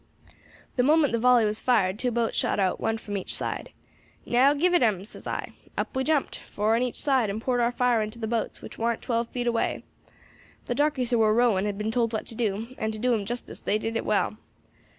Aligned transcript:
"The 0.77 0.81
moment 0.81 1.13
the 1.13 1.19
volley 1.19 1.45
was 1.45 1.61
fired 1.61 1.99
two 1.99 2.09
boats 2.09 2.35
shot 2.35 2.59
out, 2.59 2.79
one 2.79 2.97
from 2.97 3.15
each 3.17 3.35
side. 3.35 3.71
'Now, 4.25 4.55
give 4.55 4.73
it 4.73 4.81
'em,' 4.81 5.05
says 5.05 5.27
I. 5.27 5.53
Up 5.77 5.95
we 5.95 6.03
jumped, 6.03 6.37
four 6.39 6.75
on 6.75 6.81
each 6.81 6.99
side, 6.99 7.29
and 7.29 7.39
poured 7.39 7.59
our 7.61 7.71
fire 7.71 8.01
into 8.01 8.17
the 8.17 8.25
boats, 8.25 8.63
which 8.63 8.79
warn't 8.79 9.03
twelve 9.03 9.29
feet 9.29 9.45
away. 9.45 9.83
The 10.65 10.73
darkies 10.73 11.11
who 11.11 11.19
war 11.19 11.35
rowing 11.35 11.65
had 11.67 11.77
been 11.77 11.91
told 11.91 12.13
what 12.13 12.25
to 12.25 12.35
do, 12.35 12.69
and, 12.79 12.91
to 12.93 12.97
do 12.99 13.13
'em 13.13 13.27
justice, 13.27 13.59
they 13.59 13.77
did 13.77 13.95
it 13.95 14.03
well. 14.03 14.37